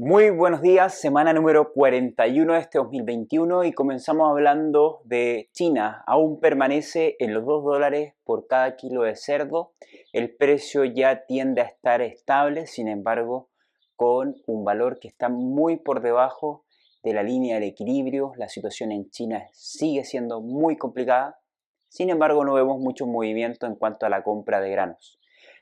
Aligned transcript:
Muy 0.00 0.30
buenos 0.30 0.62
días, 0.62 0.94
semana 1.00 1.32
número 1.32 1.72
41 1.72 2.52
de 2.52 2.60
este 2.60 2.78
2021 2.78 3.64
y 3.64 3.72
comenzamos 3.72 4.30
hablando 4.30 5.00
de 5.02 5.50
China. 5.52 6.04
Aún 6.06 6.38
permanece 6.38 7.16
en 7.18 7.34
los 7.34 7.44
2 7.44 7.64
dólares 7.64 8.14
por 8.22 8.46
cada 8.46 8.76
kilo 8.76 9.02
de 9.02 9.16
cerdo. 9.16 9.72
El 10.12 10.36
precio 10.36 10.84
ya 10.84 11.26
tiende 11.26 11.62
a 11.62 11.64
estar 11.64 12.00
estable, 12.00 12.68
sin 12.68 12.86
embargo, 12.86 13.48
con 13.96 14.36
un 14.46 14.64
valor 14.64 15.00
que 15.00 15.08
está 15.08 15.28
muy 15.28 15.78
por 15.78 16.00
debajo 16.00 16.64
de 17.02 17.14
la 17.14 17.24
línea 17.24 17.56
del 17.56 17.64
equilibrio. 17.64 18.34
La 18.36 18.48
situación 18.48 18.92
en 18.92 19.10
China 19.10 19.48
sigue 19.50 20.04
siendo 20.04 20.40
muy 20.40 20.76
complicada. 20.76 21.40
Sin 21.88 22.08
embargo, 22.08 22.44
no 22.44 22.54
vemos 22.54 22.78
mucho 22.78 23.04
movimiento 23.04 23.66
en 23.66 23.74
cuanto 23.74 24.06
a 24.06 24.10
la 24.10 24.22
compra 24.22 24.60
de 24.60 24.70
granos. 24.70 25.18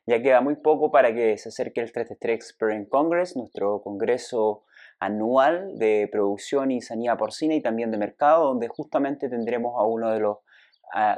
Ya 0.07 0.23
queda 0.23 0.41
muy 0.41 0.54
poco 0.54 0.93
para 0.93 1.12
que 1.12 1.36
se 1.36 1.48
acerque 1.48 1.80
el 1.80 1.91
33 1.91 2.36
Experience 2.36 2.89
Congress, 2.89 3.36
nuestro 3.36 3.82
congreso 3.82 4.64
anual 5.00 5.76
de 5.79 6.08
producción 6.11 6.71
y 6.71 6.80
sanidad 6.80 7.18
porcina 7.18 7.54
y 7.54 7.61
también 7.61 7.90
de 7.90 7.99
mercado, 7.99 8.46
donde 8.46 8.68
justamente 8.68 9.29
tendremos 9.29 9.75
a 9.77 9.85
uno 9.85 10.13
de 10.13 10.21
los 10.21 10.39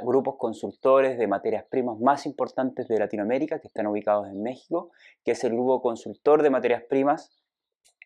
grupos 0.03 0.37
consultores 0.37 1.19
de 1.19 1.27
materias 1.27 1.65
primas 1.69 1.99
más 1.99 2.25
importantes 2.25 2.87
de 2.87 2.97
Latinoamérica, 2.97 3.59
que 3.59 3.67
están 3.67 3.85
ubicados 3.85 4.27
en 4.27 4.41
México, 4.41 4.89
que 5.23 5.31
es 5.31 5.43
el 5.43 5.53
grupo 5.53 5.81
consultor 5.81 6.41
de 6.41 6.49
materias 6.49 6.83
primas 6.89 7.31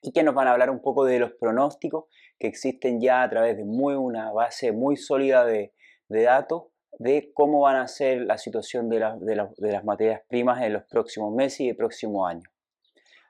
y 0.02 0.12
que 0.12 0.24
nos 0.24 0.36
van 0.36 0.50
a 0.50 0.52
hablar 0.52 0.70
un 0.70 0.82
poco 0.82 1.06
de 1.06 1.18
los 1.18 1.32
pronósticos 1.32 2.06
que 2.38 2.48
existen 2.48 3.00
ya 3.00 3.24
a 3.24 3.30
través 3.30 3.56
de 3.56 3.64
muy, 3.64 3.96
una 3.96 4.34
base 4.34 4.74
muy 4.74 4.98
sólida 4.98 5.46
de, 5.46 5.74
de 6.10 6.24
datos 6.24 6.73
de 7.00 7.32
cómo 7.34 7.62
van 7.62 7.78
a 7.78 7.88
ser 7.88 8.22
la 8.22 8.38
situación 8.38 8.90
de, 8.90 9.00
las 9.00 9.84
materias 9.84 10.22
primas 10.28 10.62
en 10.62 10.74
los 10.74 10.84
próximos 10.84 11.34
meses 11.34 11.62
y 11.62 11.70
el 11.70 11.76
próximo 11.76 12.28
año. 12.28 12.44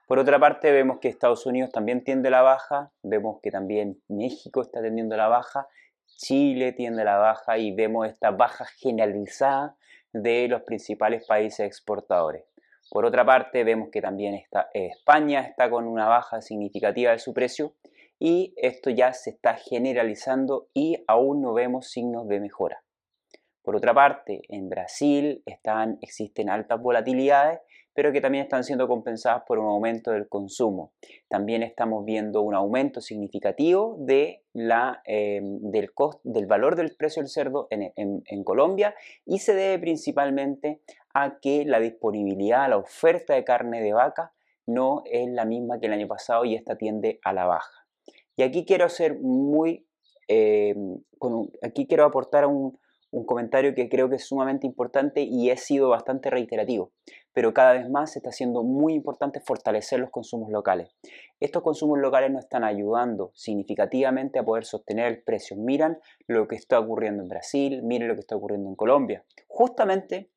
Por 0.07 0.19
otra 0.19 0.39
parte, 0.39 0.71
vemos 0.71 0.99
que 0.99 1.07
Estados 1.07 1.45
Unidos 1.45 1.71
también 1.71 2.03
tiende 2.03 2.29
la 2.29 2.41
baja, 2.41 2.91
vemos 3.01 3.39
que 3.41 3.51
también 3.51 4.01
México 4.09 4.61
está 4.61 4.81
tendiendo 4.81 5.15
la 5.15 5.27
baja, 5.27 5.67
Chile 6.05 6.73
tiende 6.73 7.03
la 7.03 7.17
baja 7.17 7.57
y 7.57 7.73
vemos 7.73 8.07
esta 8.07 8.31
baja 8.31 8.65
generalizada 8.65 9.75
de 10.11 10.47
los 10.47 10.61
principales 10.63 11.25
países 11.25 11.65
exportadores. 11.65 12.43
Por 12.89 13.05
otra 13.05 13.25
parte, 13.25 13.63
vemos 13.63 13.89
que 13.89 14.01
también 14.01 14.35
está, 14.35 14.69
España 14.73 15.41
está 15.41 15.69
con 15.69 15.87
una 15.87 16.07
baja 16.07 16.41
significativa 16.41 17.11
de 17.11 17.19
su 17.19 17.33
precio 17.33 17.73
y 18.19 18.53
esto 18.57 18.89
ya 18.89 19.13
se 19.13 19.31
está 19.31 19.55
generalizando 19.55 20.67
y 20.73 21.03
aún 21.07 21.41
no 21.41 21.53
vemos 21.53 21.89
signos 21.89 22.27
de 22.27 22.39
mejora. 22.39 22.83
Por 23.63 23.77
otra 23.77 23.93
parte, 23.93 24.41
en 24.49 24.69
Brasil 24.69 25.41
están, 25.45 25.97
existen 26.01 26.49
altas 26.49 26.81
volatilidades, 26.81 27.59
pero 27.93 28.11
que 28.11 28.19
también 28.19 28.43
están 28.43 28.63
siendo 28.63 28.87
compensadas 28.87 29.43
por 29.47 29.59
un 29.59 29.67
aumento 29.67 30.11
del 30.11 30.27
consumo. 30.27 30.91
También 31.29 31.63
estamos 31.63 32.03
viendo 32.03 32.41
un 32.41 32.55
aumento 32.55 32.99
significativo 32.99 33.95
de 33.99 34.43
la, 34.51 35.01
em, 35.05 35.59
del, 35.61 36.45
valor 36.45 36.75
del 36.75 36.95
precio 36.95 37.21
del 37.21 37.29
cerdo 37.29 37.67
en, 37.69 38.43
Colombia 38.43 38.95
y 39.25 39.39
se 39.39 39.53
debe 39.53 39.79
principalmente 39.79 40.81
a 41.13 41.39
que 41.39 41.63
la 41.65 41.79
disponibilidad, 41.79 42.67
la 42.67 42.77
oferta 42.77 43.33
de 43.35 43.45
carne 43.45 43.81
de 43.81 43.93
vaca 43.93 44.33
no 44.65 45.03
es 45.05 45.29
la 45.29 45.45
misma 45.45 45.79
que 45.79 45.85
el 45.85 45.93
año 45.93 46.07
pasado 46.07 46.43
y 46.43 46.55
esta 46.55 46.77
tiende 46.77 47.19
a 47.23 47.31
la 47.31 47.45
baja. 47.45 47.87
Y 48.35 48.43
aquí 48.43 48.65
quiero 48.65 48.89
ser 48.89 49.19
muy, 49.19 49.87
em, 50.27 50.97
aquí 51.61 51.87
quiero 51.87 52.05
aportar 52.05 52.45
un, 52.47 52.77
un 53.13 53.25
comentario 53.25 53.75
que 53.75 53.89
creo 53.89 54.09
que 54.09 54.15
es 54.15 54.25
sumamente 54.25 54.65
importante 54.65 55.21
y 55.21 55.51
he 55.51 55.57
sido 55.57 55.89
bastante 55.89 56.31
reiterativo, 56.31 56.91
pero 57.31 57.53
cada 57.53 57.73
vez 57.73 57.89
más 57.89 58.11
se 58.11 58.19
está 58.19 58.29
haciendo 58.29 58.63
muy 58.63 58.93
importante 58.93 59.39
fortalecer 59.39 59.99
los 59.99 60.09
consumos 60.09 60.49
locales. 60.49 60.89
Estos 61.39 61.61
consumos 61.61 61.99
locales 61.99 62.31
nos 62.31 62.43
están 62.43 62.63
ayudando 62.63 63.31
significativamente 63.35 64.39
a 64.39 64.43
poder 64.43 64.65
sostener 64.65 65.07
el 65.07 65.21
precio. 65.21 65.55
Miran 65.55 65.99
lo 66.27 66.47
que 66.47 66.55
está 66.55 66.79
ocurriendo 66.79 67.21
en 67.21 67.29
Brasil, 67.29 67.83
miren 67.83 68.07
lo 68.07 68.15
que 68.15 68.21
está 68.21 68.35
ocurriendo 68.35 68.67
en 68.67 68.75
Colombia. 68.75 69.23
Justamente 69.47 70.31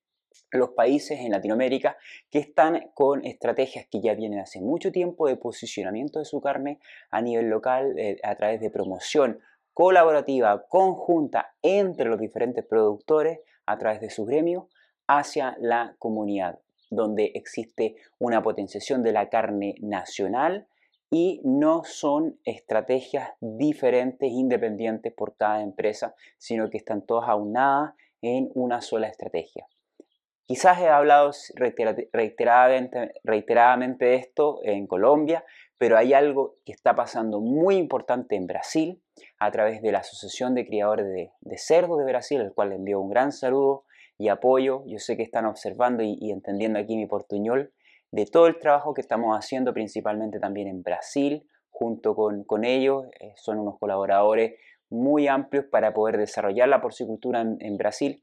los 0.51 0.71
países 0.71 1.21
en 1.21 1.31
Latinoamérica 1.31 1.97
que 2.31 2.39
están 2.39 2.91
con 2.95 3.25
estrategias 3.25 3.87
que 3.91 4.03
ya 4.03 4.15
vienen 4.15 4.41
hace 4.41 4.61
mucho 4.61 4.93
tiempo 4.93 5.29
de 5.29 5.37
posicionamiento 5.37 6.19
de 6.19 6.27
su 6.27 6.43
carne 6.43 6.79
a 7.11 7.23
nivel 7.23 7.49
local 7.49 7.99
eh, 7.99 8.19
a 8.23 8.37
través 8.37 8.61
de 8.61 8.71
promoción, 8.71 9.41
colaborativa, 9.77 10.65
conjunta 10.71 11.55
entre 11.61 12.07
los 12.07 12.19
diferentes 12.19 12.65
productores 12.65 13.41
a 13.67 13.77
través 13.77 14.01
de 14.01 14.09
sus 14.09 14.27
gremios 14.27 14.65
hacia 15.07 15.55
la 15.61 15.97
comunidad, 15.99 16.61
donde 16.91 17.33
existe 17.35 17.97
una 18.19 18.43
potenciación 18.43 19.03
de 19.03 19.13
la 19.13 19.29
carne 19.29 19.75
nacional 19.83 20.67
y 21.11 21.43
no 21.45 21.85
son 21.85 22.41
estrategias 22.45 23.33
diferentes, 23.41 24.33
independientes 24.33 25.13
por 25.13 25.37
cada 25.37 25.61
empresa, 25.61 26.15
sino 26.39 26.71
que 26.71 26.79
están 26.79 27.05
todas 27.05 27.29
aunadas 27.29 27.93
en 28.23 28.51
una 28.55 28.81
sola 28.81 29.09
estrategia. 29.09 29.67
Quizás 30.47 30.81
he 30.81 30.89
hablado 30.89 31.33
reiteradamente, 32.15 34.05
de 34.07 34.15
esto 34.15 34.61
en 34.63 34.87
Colombia, 34.87 35.45
pero 35.79 35.99
hay 35.99 36.15
algo 36.15 36.57
que 36.65 36.73
está 36.73 36.95
pasando 36.95 37.41
muy 37.41 37.77
importante 37.77 38.37
en 38.37 38.47
Brasil 38.47 39.03
a 39.39 39.51
través 39.51 39.83
de 39.83 39.93
la 39.93 39.99
Asociación 39.99 40.55
de 40.55 40.67
Criadores 40.67 41.07
de, 41.07 41.59
Cerdos 41.59 41.99
de 41.99 42.05
Brasil, 42.05 42.41
al 42.41 42.55
cual 42.55 42.71
le 42.71 42.77
envío 42.77 43.01
un 43.01 43.11
gran 43.11 43.33
saludo 43.33 43.85
y 44.19 44.29
apoyo. 44.29 44.83
Yo 44.87 44.99
sé 44.99 45.17
que 45.17 45.23
están 45.23 45.45
observando 45.45 46.03
y, 46.03 46.31
entendiendo 46.31 46.79
aquí 46.79 46.97
mi 46.97 47.07
portuñol 47.07 47.73
de 48.11 48.25
todo 48.25 48.47
el 48.47 48.59
trabajo 48.59 48.95
que 48.95 49.03
estamos 49.03 49.37
haciendo, 49.37 49.75
principalmente 49.75 50.41
también 50.41 50.69
en 50.69 50.83
Brasil, 50.83 51.47
junto 51.71 52.15
con, 52.15 52.65
ellos. 52.65 53.05
Eh, 53.21 53.33
son 53.37 53.59
unos 53.59 53.79
colaboradores 53.79 54.59
muy 54.89 55.29
amplios 55.29 55.67
para 55.67 55.93
poder 55.93 56.17
desarrollar 56.17 56.69
la 56.69 56.81
porcicultura 56.81 57.41
en, 57.43 57.59
en 57.61 57.77
Brasil 57.77 58.23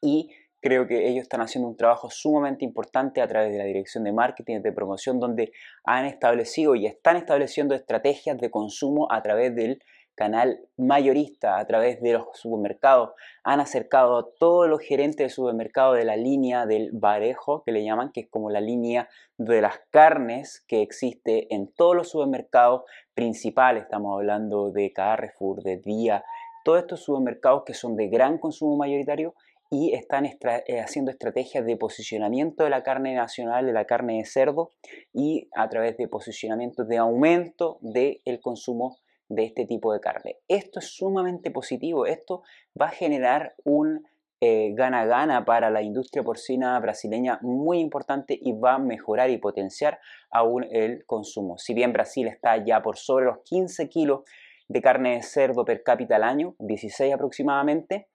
y 0.00 0.30
Creo 0.60 0.86
que 0.86 1.08
ellos 1.08 1.22
están 1.22 1.42
haciendo 1.42 1.68
un 1.68 1.76
trabajo 1.76 2.10
sumamente 2.10 2.64
importante 2.64 3.20
a 3.20 3.28
través 3.28 3.52
de 3.52 3.58
la 3.58 3.64
dirección 3.64 4.04
de 4.04 4.12
marketing 4.12 4.56
y 4.56 4.62
de 4.62 4.72
promoción, 4.72 5.20
donde 5.20 5.52
han 5.84 6.06
establecido 6.06 6.74
y 6.74 6.86
están 6.86 7.16
estableciendo 7.16 7.74
estrategias 7.74 8.38
de 8.38 8.50
consumo 8.50 9.06
a 9.10 9.22
través 9.22 9.54
del 9.54 9.80
canal 10.16 10.60
mayorista, 10.78 11.58
a 11.58 11.66
través 11.66 12.00
de 12.00 12.14
los 12.14 12.26
supermercados. 12.32 13.10
Han 13.44 13.60
acercado 13.60 14.16
a 14.16 14.26
todos 14.40 14.68
los 14.68 14.80
gerentes 14.80 15.26
de 15.26 15.30
supermercado 15.30 15.92
de 15.92 16.04
la 16.04 16.16
línea 16.16 16.66
del 16.66 16.90
barejo, 16.92 17.62
que 17.64 17.70
le 17.70 17.84
llaman, 17.84 18.10
que 18.12 18.22
es 18.22 18.28
como 18.28 18.50
la 18.50 18.60
línea 18.60 19.08
de 19.36 19.60
las 19.60 19.78
carnes 19.90 20.64
que 20.66 20.82
existe 20.82 21.54
en 21.54 21.68
todos 21.68 21.94
los 21.94 22.08
supermercados 22.08 22.82
principales. 23.14 23.84
Estamos 23.84 24.14
hablando 24.14 24.70
de 24.70 24.92
Carrefour, 24.92 25.62
de 25.62 25.76
Día, 25.76 26.24
todos 26.64 26.80
estos 26.80 27.04
supermercados 27.04 27.62
que 27.64 27.74
son 27.74 27.94
de 27.94 28.08
gran 28.08 28.38
consumo 28.38 28.76
mayoritario 28.76 29.34
y 29.70 29.94
están 29.94 30.26
eh, 30.26 30.80
haciendo 30.80 31.10
estrategias 31.10 31.64
de 31.64 31.76
posicionamiento 31.76 32.64
de 32.64 32.70
la 32.70 32.82
carne 32.82 33.14
nacional, 33.14 33.66
de 33.66 33.72
la 33.72 33.84
carne 33.84 34.18
de 34.18 34.24
cerdo 34.24 34.70
y 35.12 35.48
a 35.54 35.68
través 35.68 35.96
de 35.96 36.08
posicionamiento 36.08 36.84
de 36.84 36.98
aumento 36.98 37.78
del 37.80 38.40
consumo 38.40 38.98
de 39.28 39.44
este 39.44 39.66
tipo 39.66 39.92
de 39.92 40.00
carne. 40.00 40.36
Esto 40.48 40.78
es 40.78 40.94
sumamente 40.94 41.50
positivo, 41.50 42.06
esto 42.06 42.42
va 42.80 42.86
a 42.86 42.90
generar 42.90 43.54
un 43.64 44.06
eh, 44.40 44.74
gana-gana 44.74 45.46
para 45.46 45.70
la 45.70 45.80
industria 45.80 46.22
porcina 46.22 46.78
brasileña 46.78 47.38
muy 47.40 47.78
importante 47.78 48.38
y 48.40 48.52
va 48.52 48.74
a 48.74 48.78
mejorar 48.78 49.30
y 49.30 49.38
potenciar 49.38 49.98
aún 50.30 50.64
el 50.70 51.06
consumo. 51.06 51.56
Si 51.56 51.72
bien 51.72 51.94
Brasil 51.94 52.28
está 52.28 52.62
ya 52.62 52.82
por 52.82 52.98
sobre 52.98 53.24
los 53.24 53.38
15 53.44 53.88
kilos 53.88 54.20
de 54.68 54.82
carne 54.82 55.16
de 55.16 55.22
cerdo 55.22 55.64
per 55.64 55.82
cápita 55.82 56.16
al 56.16 56.24
año, 56.24 56.54
16 56.58 57.14
aproximadamente, 57.14 58.08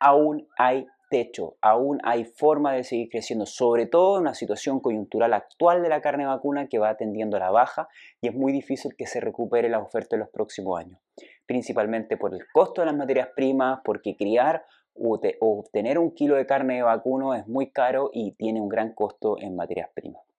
aún 0.00 0.48
hay 0.56 0.86
techo, 1.10 1.56
aún 1.60 1.98
hay 2.04 2.24
forma 2.24 2.72
de 2.72 2.84
seguir 2.84 3.10
creciendo, 3.10 3.44
sobre 3.44 3.86
todo 3.86 4.16
en 4.16 4.22
una 4.22 4.34
situación 4.34 4.80
coyuntural 4.80 5.34
actual 5.34 5.82
de 5.82 5.88
la 5.88 6.00
carne 6.00 6.24
vacuna 6.24 6.68
que 6.68 6.78
va 6.78 6.96
tendiendo 6.96 7.36
a 7.36 7.40
la 7.40 7.50
baja 7.50 7.88
y 8.20 8.28
es 8.28 8.34
muy 8.34 8.52
difícil 8.52 8.94
que 8.96 9.06
se 9.06 9.20
recupere 9.20 9.68
la 9.68 9.80
oferta 9.80 10.16
en 10.16 10.20
los 10.20 10.30
próximos 10.30 10.78
años, 10.78 10.98
principalmente 11.46 12.16
por 12.16 12.32
el 12.32 12.46
costo 12.52 12.80
de 12.80 12.86
las 12.86 12.96
materias 12.96 13.28
primas, 13.34 13.80
porque 13.84 14.16
criar 14.16 14.64
o 14.94 15.18
obtener 15.40 15.98
un 15.98 16.12
kilo 16.12 16.36
de 16.36 16.46
carne 16.46 16.76
de 16.76 16.82
vacuno 16.82 17.34
es 17.34 17.46
muy 17.46 17.70
caro 17.70 18.10
y 18.12 18.32
tiene 18.32 18.60
un 18.60 18.68
gran 18.68 18.92
costo 18.92 19.36
en 19.40 19.56
materias 19.56 19.90
primas. 19.94 20.29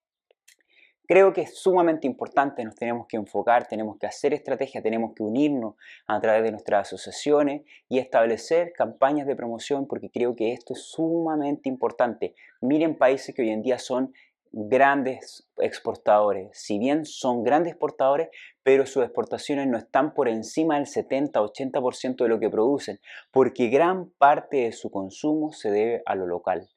Creo 1.11 1.33
que 1.33 1.41
es 1.41 1.57
sumamente 1.57 2.07
importante, 2.07 2.63
nos 2.63 2.75
tenemos 2.75 3.05
que 3.05 3.17
enfocar, 3.17 3.67
tenemos 3.67 3.97
que 3.97 4.07
hacer 4.07 4.33
estrategia, 4.33 4.81
tenemos 4.81 5.11
que 5.13 5.23
unirnos 5.23 5.75
a 6.07 6.21
través 6.21 6.41
de 6.41 6.51
nuestras 6.51 6.87
asociaciones 6.87 7.63
y 7.89 7.99
establecer 7.99 8.71
campañas 8.71 9.27
de 9.27 9.35
promoción 9.35 9.87
porque 9.87 10.09
creo 10.09 10.37
que 10.37 10.53
esto 10.53 10.71
es 10.73 10.83
sumamente 10.83 11.67
importante. 11.67 12.33
Miren 12.61 12.97
países 12.97 13.35
que 13.35 13.41
hoy 13.41 13.49
en 13.49 13.61
día 13.61 13.77
son 13.77 14.13
grandes 14.53 15.49
exportadores, 15.57 16.47
si 16.53 16.79
bien 16.79 17.05
son 17.05 17.43
grandes 17.43 17.73
exportadores, 17.73 18.29
pero 18.63 18.85
sus 18.85 19.03
exportaciones 19.03 19.67
no 19.67 19.77
están 19.77 20.13
por 20.13 20.29
encima 20.29 20.75
del 20.75 20.85
70-80% 20.85 22.23
de 22.23 22.29
lo 22.29 22.39
que 22.39 22.49
producen, 22.49 23.01
porque 23.31 23.67
gran 23.67 24.11
parte 24.11 24.63
de 24.63 24.71
su 24.71 24.89
consumo 24.89 25.51
se 25.51 25.71
debe 25.71 26.03
a 26.05 26.15
lo 26.15 26.25
local. 26.25 26.69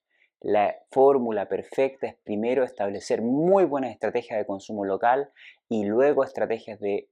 La 0.44 0.76
fórmula 0.90 1.48
perfecta 1.48 2.06
es 2.06 2.16
primero 2.16 2.64
establecer 2.64 3.22
muy 3.22 3.64
buenas 3.64 3.92
estrategias 3.92 4.38
de 4.38 4.44
consumo 4.44 4.84
local 4.84 5.30
y 5.70 5.86
luego 5.86 6.22
estrategias 6.22 6.78
de 6.80 7.08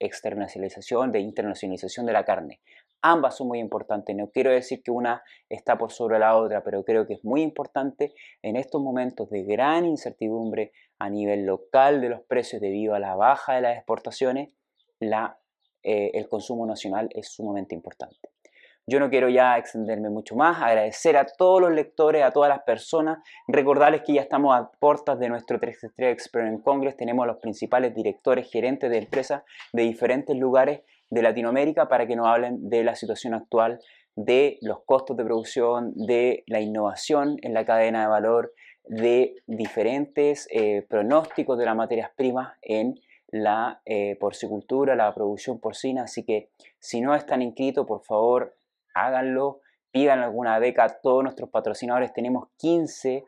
externalización, 0.00 1.12
de 1.12 1.20
internacionalización 1.20 2.06
de 2.06 2.14
la 2.14 2.24
carne. 2.24 2.62
Ambas 3.02 3.36
son 3.36 3.48
muy 3.48 3.58
importantes. 3.58 4.16
No 4.16 4.30
quiero 4.30 4.50
decir 4.50 4.82
que 4.82 4.90
una 4.90 5.22
está 5.50 5.76
por 5.76 5.92
sobre 5.92 6.18
la 6.18 6.34
otra, 6.34 6.64
pero 6.64 6.82
creo 6.82 7.06
que 7.06 7.12
es 7.12 7.24
muy 7.26 7.42
importante 7.42 8.14
en 8.40 8.56
estos 8.56 8.80
momentos 8.80 9.28
de 9.28 9.42
gran 9.42 9.84
incertidumbre 9.84 10.72
a 10.98 11.10
nivel 11.10 11.44
local 11.44 12.00
de 12.00 12.08
los 12.08 12.22
precios 12.22 12.62
debido 12.62 12.94
a 12.94 12.98
la 12.98 13.16
baja 13.16 13.56
de 13.56 13.60
las 13.60 13.76
exportaciones, 13.76 14.54
eh, 15.02 16.10
el 16.14 16.26
consumo 16.26 16.64
nacional 16.64 17.10
es 17.12 17.28
sumamente 17.28 17.74
importante. 17.74 18.30
Yo 18.88 19.00
no 19.00 19.10
quiero 19.10 19.28
ya 19.28 19.58
extenderme 19.58 20.10
mucho 20.10 20.36
más, 20.36 20.62
agradecer 20.62 21.16
a 21.16 21.26
todos 21.26 21.60
los 21.60 21.72
lectores, 21.72 22.22
a 22.22 22.30
todas 22.30 22.48
las 22.48 22.62
personas, 22.62 23.18
recordarles 23.48 24.02
que 24.02 24.12
ya 24.12 24.20
estamos 24.20 24.54
a 24.54 24.70
puertas 24.78 25.18
de 25.18 25.28
nuestro 25.28 25.58
363 25.58 26.12
Experience 26.12 26.62
Congress, 26.62 26.96
tenemos 26.96 27.24
a 27.24 27.26
los 27.26 27.38
principales 27.38 27.92
directores, 27.96 28.48
gerentes 28.48 28.88
de 28.88 28.98
empresas 28.98 29.42
de 29.72 29.82
diferentes 29.82 30.36
lugares 30.36 30.82
de 31.10 31.20
Latinoamérica 31.20 31.88
para 31.88 32.06
que 32.06 32.14
nos 32.14 32.28
hablen 32.28 32.68
de 32.68 32.84
la 32.84 32.94
situación 32.94 33.34
actual, 33.34 33.80
de 34.14 34.58
los 34.62 34.84
costos 34.84 35.16
de 35.16 35.24
producción, 35.24 35.92
de 35.96 36.44
la 36.46 36.60
innovación 36.60 37.38
en 37.42 37.54
la 37.54 37.64
cadena 37.64 38.02
de 38.02 38.06
valor, 38.06 38.54
de 38.84 39.34
diferentes 39.48 40.46
eh, 40.52 40.86
pronósticos 40.88 41.58
de 41.58 41.64
las 41.64 41.74
materias 41.74 42.12
primas 42.14 42.54
en 42.62 43.00
la 43.32 43.80
eh, 43.84 44.16
porcicultura, 44.20 44.94
la 44.94 45.12
producción 45.12 45.58
porcina, 45.58 46.04
así 46.04 46.22
que 46.22 46.50
si 46.78 47.00
no 47.00 47.16
están 47.16 47.42
inscritos, 47.42 47.84
por 47.84 48.04
favor, 48.04 48.54
háganlo, 48.96 49.60
pidan 49.90 50.20
alguna 50.20 50.58
beca 50.58 50.84
a 50.84 51.00
todos 51.00 51.22
nuestros 51.22 51.50
patrocinadores. 51.50 52.12
Tenemos 52.12 52.48
15 52.58 53.24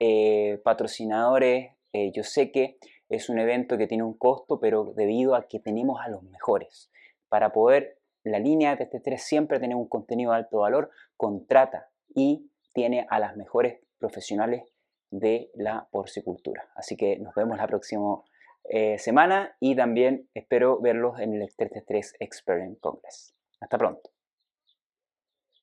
eh, 0.00 0.60
patrocinadores. 0.64 1.72
Eh, 1.92 2.12
yo 2.12 2.24
sé 2.24 2.50
que 2.50 2.78
es 3.08 3.28
un 3.28 3.38
evento 3.38 3.78
que 3.78 3.86
tiene 3.86 4.04
un 4.04 4.16
costo, 4.16 4.58
pero 4.58 4.92
debido 4.96 5.34
a 5.34 5.46
que 5.46 5.60
tenemos 5.60 6.00
a 6.00 6.08
los 6.08 6.22
mejores. 6.24 6.90
Para 7.28 7.52
poder, 7.52 7.98
la 8.24 8.38
línea 8.38 8.76
de 8.76 8.88
TT3 8.88 9.18
siempre 9.18 9.58
tiene 9.58 9.74
un 9.74 9.88
contenido 9.88 10.32
de 10.32 10.38
alto 10.38 10.58
valor, 10.58 10.90
contrata 11.16 11.88
y 12.14 12.50
tiene 12.72 13.06
a 13.10 13.18
las 13.18 13.36
mejores 13.36 13.80
profesionales 13.98 14.64
de 15.10 15.50
la 15.54 15.88
porcicultura. 15.90 16.68
Así 16.74 16.96
que 16.96 17.18
nos 17.18 17.34
vemos 17.34 17.58
la 17.58 17.66
próxima 17.66 18.22
eh, 18.64 18.98
semana 18.98 19.56
y 19.60 19.76
también 19.76 20.28
espero 20.34 20.80
verlos 20.80 21.20
en 21.20 21.34
el 21.34 21.48
3 21.54 22.16
Experience 22.18 22.80
Congress. 22.80 23.34
Hasta 23.60 23.78
pronto. 23.78 24.11